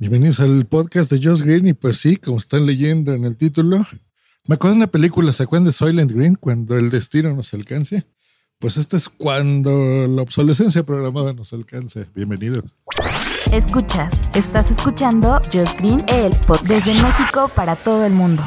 [0.00, 3.84] Bienvenidos al podcast de Josh Green y pues sí, como están leyendo en el título,
[4.44, 6.36] me acuerdo de una película, ¿se acuerdan de Soylent Green?
[6.36, 8.06] Cuando el destino nos alcance.
[8.60, 12.06] Pues este es cuando la obsolescencia programada nos alcance.
[12.14, 12.62] Bienvenido.
[13.50, 18.44] Escuchas, estás escuchando Josh Green, el podcast desde México para todo el mundo.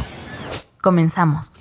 [0.79, 1.51] Comenzamos.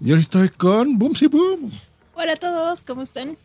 [0.00, 1.72] Yo estoy con Boomsy Boom.
[2.12, 3.38] Hola a todos, ¿cómo están?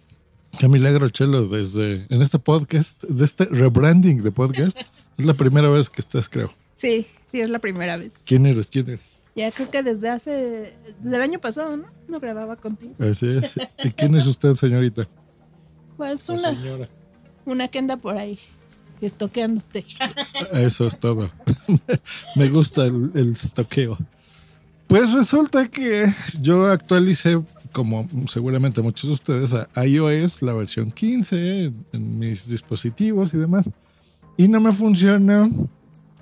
[0.59, 4.77] Qué milagro, Chelo, desde en este podcast, de este rebranding de podcast.
[5.18, 6.52] Es la primera vez que estás, creo.
[6.74, 8.23] Sí, sí, es la primera vez.
[8.26, 8.67] ¿Quién eres?
[8.67, 9.16] ¿Quién eres?
[9.36, 10.31] Ya creo que desde hace,
[11.02, 11.88] desde el año pasado, ¿no?
[12.08, 12.95] No grababa contigo.
[13.00, 13.52] Así es.
[13.84, 15.08] ¿Y quién es usted, señorita?
[15.98, 16.89] Pues una, señora.
[17.45, 18.39] una que anda por ahí,
[19.02, 19.86] estoqueándote.
[20.54, 21.30] Eso es todo.
[22.36, 23.98] Me gusta el, el estoqueo.
[24.88, 26.06] Pues resulta que
[26.42, 32.48] yo actualicé, como seguramente muchos de ustedes, a iOS, la versión 15 en, en mis
[32.50, 33.70] dispositivos y demás.
[34.38, 35.50] Y no me funciona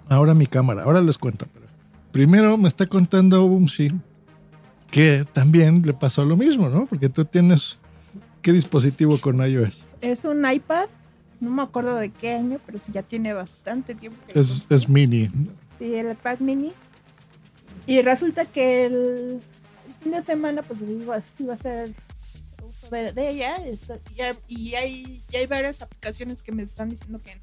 [0.09, 0.83] ahora mi cámara.
[0.83, 1.47] Ahora les cuento.
[1.53, 1.65] Pero
[2.11, 3.91] primero me está contando Boomsy
[4.91, 6.85] que también le pasó lo mismo, ¿no?
[6.85, 7.79] Porque tú tienes...
[8.43, 9.85] ¿Qué dispositivo con iOS?
[10.01, 10.87] Es un iPad,
[11.39, 14.19] no me acuerdo de qué año, pero sí ya tiene bastante tiempo.
[14.27, 15.31] que Es, es mini.
[15.79, 16.73] Sí, el iPad mini.
[17.87, 19.39] Y resulta que el,
[20.01, 21.93] fin de semana, pues iba, iba a hacer
[22.67, 23.55] uso de, de ella.
[24.15, 27.41] y hay- y hay, y hay varias aplicaciones que me están diciendo que no,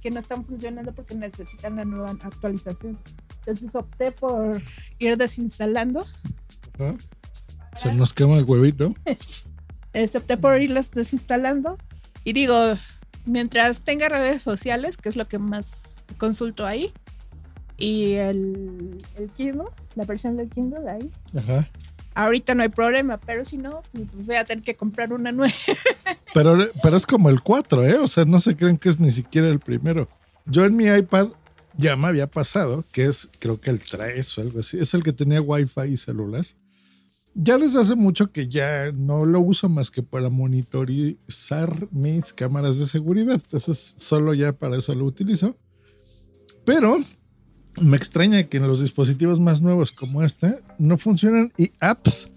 [0.00, 2.98] que no están funcionando porque necesitan la nueva actualización.
[3.40, 4.62] Entonces opté por
[4.98, 6.04] ir desinstalando.
[6.78, 6.96] ¿no?
[7.76, 8.94] Se nos quema el huevito.
[9.92, 11.76] Este, opté por irlas desinstalando.
[12.24, 12.54] Y digo,
[13.24, 16.92] mientras tenga redes sociales, que es lo que más consulto ahí,
[17.76, 19.64] y el, el Kindle,
[19.94, 21.68] la versión del Kindle ahí, Ajá.
[22.24, 25.52] Ahorita no hay problema, pero si no, pues voy a tener que comprar una nueva.
[26.32, 27.94] Pero, pero es como el 4, ¿eh?
[27.96, 30.08] O sea, no se creen que es ni siquiera el primero.
[30.46, 31.26] Yo en mi iPad
[31.76, 34.78] ya me había pasado, que es creo que el 3 o algo así.
[34.78, 36.46] Es el que tenía Wi-Fi y celular.
[37.34, 42.78] Ya desde hace mucho que ya no lo uso más que para monitorizar mis cámaras
[42.78, 43.40] de seguridad.
[43.42, 45.58] Entonces, solo ya para eso lo utilizo.
[46.64, 46.96] Pero
[47.80, 52.30] me extraña que en los dispositivos más nuevos como este no funcionan y apps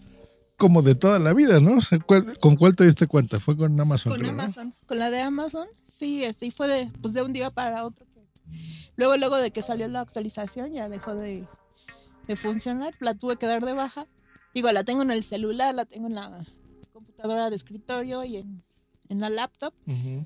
[0.58, 1.78] como de toda la vida, ¿no?
[1.78, 3.40] O sea, ¿cuál- ¿Con cuál te diste cuenta?
[3.40, 4.12] Fue con Amazon.
[4.14, 4.42] Con creo, ¿no?
[4.44, 7.84] Amazon, con la de Amazon, sí, este, y fue de, pues de un día para
[7.84, 8.06] otro.
[8.14, 8.22] que-
[8.96, 11.48] Luego, luego de que salió la actualización, ya dejó de,
[12.28, 14.06] de funcionar, la tuve que dar de baja.
[14.54, 16.46] Digo, la tengo en el celular, la tengo en la
[16.94, 18.64] computadora de escritorio y en,
[19.10, 20.26] en la laptop, Ujú.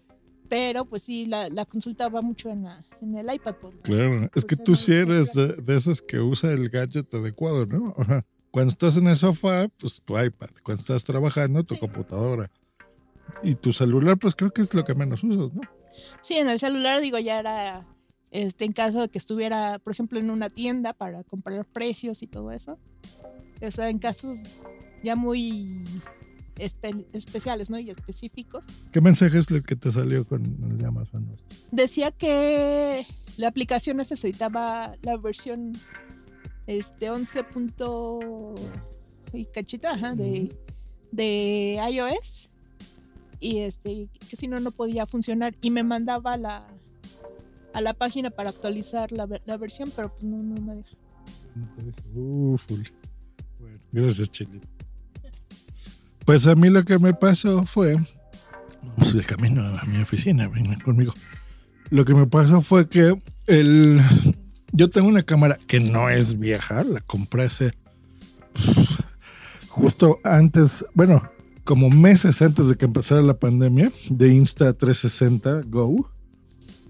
[0.49, 3.55] Pero pues sí, la, la consulta va mucho en, la, en el iPad.
[3.55, 7.13] por- Claro, es Pues que tú sí eres de, de esas que usa el gadget
[7.13, 7.93] adecuado, ¿no?
[7.97, 8.23] Ajá.
[8.51, 10.49] Cuando estás en el sofá, pues tu iPad.
[10.63, 11.79] Cuando estás trabajando, tu Sí.
[11.79, 12.49] computadora.
[13.43, 15.61] Y tu celular, pues creo que es lo que menos usas, ¿no?
[16.21, 17.85] Sí, en el celular, digo, ya era
[18.31, 22.27] este, en caso de que estuviera, por ejemplo, en una tienda para comprar precios y
[22.27, 22.77] todo eso.
[23.61, 24.39] O sea, en casos
[25.03, 25.83] ya muy
[26.59, 27.79] espe- especiales, ¿no?
[27.79, 28.65] Y específicos.
[28.91, 31.25] ¿Qué mensaje es el que te salió con el de Amazon?
[31.71, 33.05] Decía que
[33.37, 35.73] la aplicación necesitaba la versión
[36.67, 37.43] este 11.
[37.45, 38.55] punto
[39.33, 40.55] y cachita ajá, de,
[41.11, 42.49] de iOS
[43.39, 46.67] y este que si no no podía funcionar y me mandaba a la
[47.73, 50.95] a la página para actualizar la, la versión pero pues no, no me deja.
[53.59, 54.67] Bueno, gracias, Chilito.
[56.27, 57.95] Pues a mí lo que me pasó fue.
[59.13, 61.13] De camino a mi oficina, vengan conmigo.
[61.89, 64.01] Lo que me pasó fue que el.
[64.73, 67.71] Yo tengo una cámara que no es vieja, la compré hace.
[69.69, 71.23] Justo antes, bueno,
[71.63, 76.11] como meses antes de que empezara la pandemia, de Insta360 Go,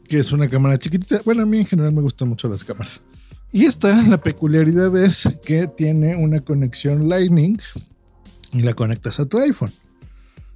[0.10, 1.22] que es una cámara chiquitita.
[1.26, 3.02] Bueno, a mí en general me gustan mucho las cámaras.
[3.52, 7.60] Y esta, la peculiaridad es que tiene una conexión Lightning
[8.54, 9.72] y la conectas a tu iPhone.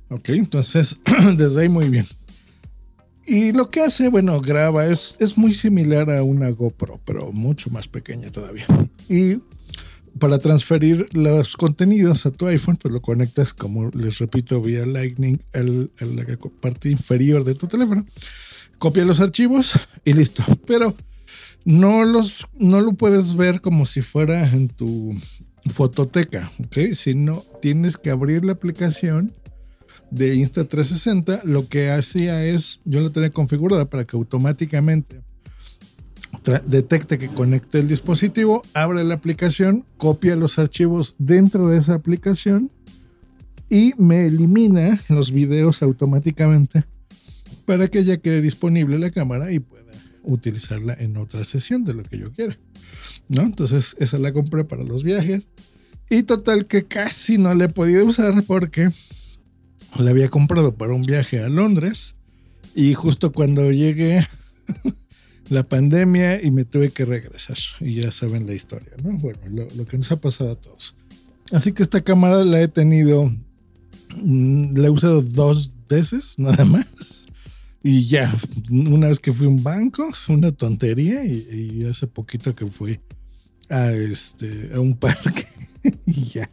[0.10, 0.98] Ok, entonces
[1.38, 2.06] desde ahí muy bien.
[3.26, 7.70] Y lo que hace, bueno, graba, es, es muy similar a una GoPro, pero mucho
[7.70, 8.66] más pequeña todavía.
[9.08, 9.38] Y
[10.20, 15.42] para transferir los contenidos a tu iPhone, pues lo conectas, como les repito, vía Lightning
[15.54, 16.26] a la
[16.60, 18.06] parte inferior de tu teléfono.
[18.78, 19.74] copia los archivos
[20.04, 20.44] y listo.
[20.66, 20.96] Pero
[21.64, 25.16] no los, no lo puedes ver como si fuera en tu
[25.70, 26.94] fototeca, ¿ok?
[26.94, 29.34] Sino tienes que abrir la aplicación
[30.10, 31.44] de Insta360.
[31.44, 35.22] Lo que hacía es, yo la tenía configurada para que automáticamente
[36.66, 42.72] detecte que conecte el dispositivo, abre la aplicación, copia los archivos dentro de esa aplicación
[43.70, 46.86] y me elimina los videos automáticamente
[47.66, 49.94] para que ya quede disponible la cámara y pueda
[50.24, 52.58] utilizarla en otra sesión de lo que yo quiera.
[53.32, 53.44] ¿No?
[53.44, 55.48] Entonces esa la compré para los viajes
[56.10, 58.92] y total que casi no la he podido usar porque
[59.98, 62.16] la había comprado para un viaje a Londres
[62.76, 64.26] y justo cuando llegué
[65.50, 67.58] la pandemia y me tuve que regresar.
[67.80, 69.18] Y ya saben la historia, ¿no?
[69.18, 69.40] Bueno,
[69.76, 70.96] lo, que nos ha pasado a todos.
[71.52, 73.32] Así que esta cámara la he tenido,
[74.16, 77.28] mm, la he usado dos veces nada más.
[77.84, 78.34] Y ya,
[78.70, 83.00] una vez que fui a un banco, una tontería, y, hace poquito que fui
[83.72, 85.46] a, este, a un parque
[86.06, 86.50] y ya.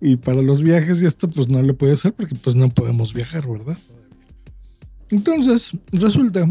[0.00, 3.12] Y para los viajes y esto pues no lo puede hacer porque pues no podemos
[3.12, 3.76] viajar, ¿verdad?
[5.10, 6.46] Entonces, resulta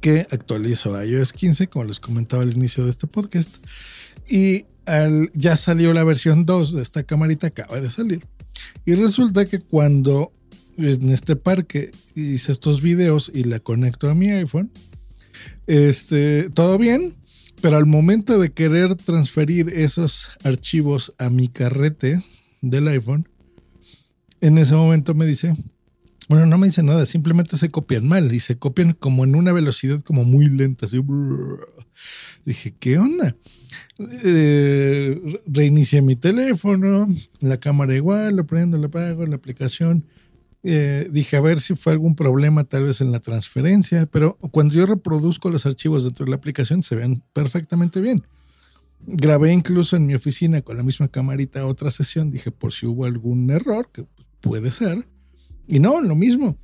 [0.00, 3.56] que actualizo iOS 15, como les comentaba al inicio de este podcast.
[4.28, 4.66] Y
[5.34, 8.26] ya salió la versión 2 de esta camarita, acaba de salir.
[8.84, 10.32] Y resulta que cuando
[10.76, 14.70] en este parque hice estos videos y la conecto a mi iPhone,
[15.66, 17.14] este, todo bien,
[17.64, 22.20] pero al momento de querer transferir esos archivos a mi carrete
[22.60, 23.26] del iPhone,
[24.42, 25.54] en ese momento me dice,
[26.28, 29.50] bueno, no me dice nada, simplemente se copian mal y se copian como en una
[29.54, 30.84] velocidad como muy lenta.
[30.84, 31.02] Así.
[32.44, 33.34] Dije, ¿qué onda?
[33.98, 37.08] Eh, reinicié mi teléfono,
[37.40, 40.04] la cámara igual, lo prendo, lo apago, la aplicación.
[40.66, 44.74] Eh, dije, a ver si fue algún problema tal vez en la transferencia, pero cuando
[44.74, 48.26] yo reproduzco los archivos dentro de la aplicación se ven perfectamente bien.
[49.06, 53.04] Grabé incluso en mi oficina con la misma camarita otra sesión, dije, por si hubo
[53.04, 54.06] algún error, que
[54.40, 55.06] puede ser
[55.66, 56.56] y no, lo mismo.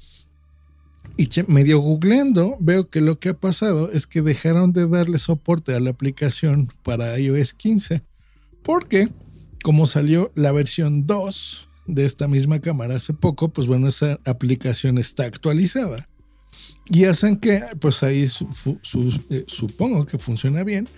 [1.17, 5.75] Y medio googleando, veo que lo que ha pasado es que dejaron de darle soporte
[5.75, 8.03] a la aplicación para iOS 15.
[8.63, 9.09] Porque,
[9.63, 14.99] como salió la versión 2 de esta misma cámara hace poco, pues bueno, esa aplicación
[14.99, 16.09] está actualizada.
[16.89, 20.89] Y hacen que, pues ahí eh, supongo que funciona bien.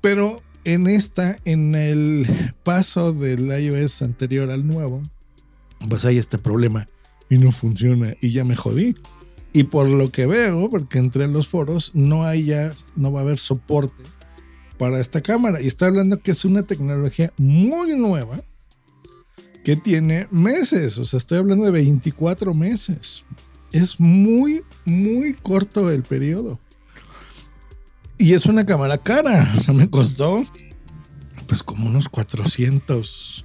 [0.00, 2.26] Pero en esta, en el
[2.62, 5.02] paso del iOS anterior al nuevo,
[5.88, 6.88] pues hay este problema
[7.28, 8.94] y no funciona y ya me jodí.
[9.52, 13.20] Y por lo que veo, porque entré en los foros, no hay ya, no va
[13.20, 14.02] a haber soporte
[14.78, 15.60] para esta cámara.
[15.60, 18.40] Y está hablando que es una tecnología muy nueva
[19.64, 20.98] que tiene meses.
[20.98, 23.24] O sea, estoy hablando de 24 meses.
[23.70, 26.58] Es muy, muy corto el periodo.
[28.18, 29.52] Y es una cámara cara.
[29.74, 30.44] Me costó
[31.46, 33.44] pues como unos 400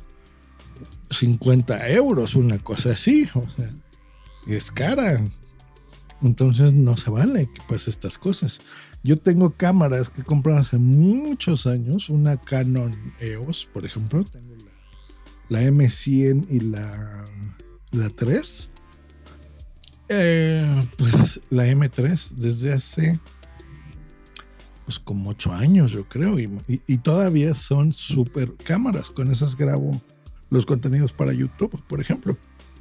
[1.10, 3.28] 50 euros, una cosa así.
[3.34, 3.72] O sea,
[4.48, 5.22] es cara.
[6.22, 8.62] Entonces no se vale que pase estas cosas.
[9.04, 14.25] Yo tengo cámaras que compré hace muchos años, una Canon EOS, por ejemplo,
[15.49, 17.25] la, M100 y la,
[17.91, 18.69] la 3.
[20.09, 23.19] Eh, pues la M3 desde hace
[24.85, 26.49] pues como 8 años yo creo y,
[26.87, 30.01] y todavía son super cámaras, con esas grabo
[30.49, 32.37] los contenidos para YouTube, por ejemplo.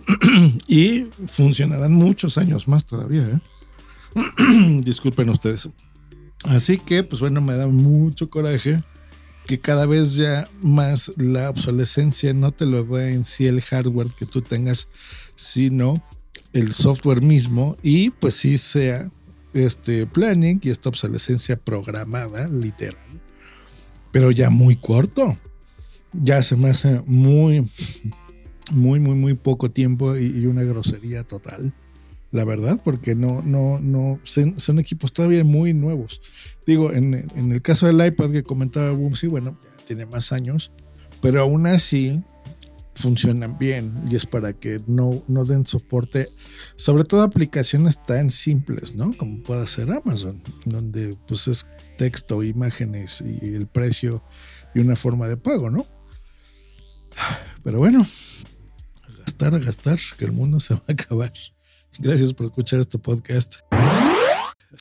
[0.68, 3.40] y funcionarán muchos años más todavía.
[4.14, 4.80] ¿eh?
[4.84, 5.68] Disculpen ustedes.
[6.44, 8.82] Así que, pues bueno, me da mucho coraje
[9.46, 14.10] que cada vez ya más la obsolescencia no te lo da en sí el hardware
[14.16, 14.88] que tú tengas,
[15.34, 16.02] sino
[16.52, 19.10] el software mismo y pues sí sea
[19.54, 23.20] este planning y esta obsolescencia programada, literal,
[24.12, 25.36] pero ya muy corto
[26.22, 27.68] ya se me hace muy,
[28.72, 31.72] muy, muy, muy poco tiempo y, una grosería total.
[32.32, 36.20] La verdad, porque no, no, no, son, equipos todavía muy nuevos.
[36.66, 40.72] Digo, en, el caso del iPad que comentaba sí bueno, tiene más años,
[41.22, 42.22] pero aún así
[42.96, 46.28] funcionan bien y es para que no, no den soporte,
[46.76, 49.16] sobre todo aplicaciones tan simples, ¿no?
[49.16, 51.66] Como puede ser Amazon, donde pues es
[51.98, 54.22] texto, imágenes y el precio
[54.74, 55.86] y una forma de pago, ¿no?
[57.62, 58.04] Pero bueno,
[59.18, 61.32] gastar, a gastar, que el mundo se va a acabar.
[61.98, 63.65] Gracias por escuchar este podcast.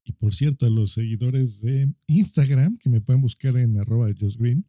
[0.06, 4.08] Y por cierto, a los seguidores de Instagram, que me pueden buscar en arroba
[4.38, 4.66] Green,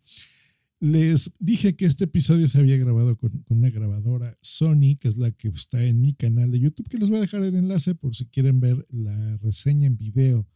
[0.80, 5.18] Les dije que este episodio se había grabado con, con, una grabadora Sony, que es
[5.18, 7.94] la que está en mi canal de YouTube, que les voy a dejar el enlace
[7.94, 10.46] por si quieren ver la reseña en video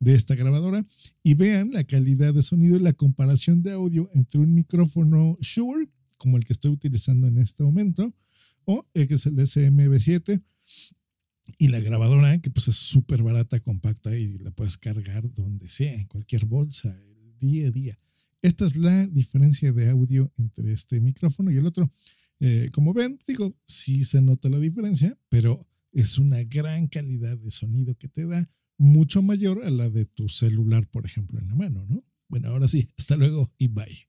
[0.00, 0.84] de esta grabadora.
[1.22, 5.88] Y vean la calidad de sonido y la comparación de audio entre un micrófono Shure,
[6.16, 8.12] como el que estoy utilizando en este momento,
[8.64, 10.42] o el que es el SMB7,
[11.58, 15.94] y la grabadora, que pues es súper barata, compacta y la puedes cargar donde sea,
[15.94, 16.96] en cualquier bolsa,
[17.38, 17.98] día a día.
[18.42, 21.90] Esta es la diferencia de audio entre este micrófono y el otro.
[22.40, 27.50] Eh, como ven, digo, sí se nota la diferencia, pero es una gran calidad de
[27.50, 31.54] sonido que te da mucho mayor a la de tu celular, por ejemplo, en la
[31.54, 32.04] mano, ¿no?
[32.28, 34.08] Bueno, ahora sí, hasta luego y bye.